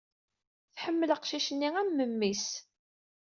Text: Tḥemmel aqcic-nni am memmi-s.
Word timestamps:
Tḥemmel 0.75 1.09
aqcic-nni 1.15 1.69
am 1.81 1.89
memmi-s. 1.91 2.47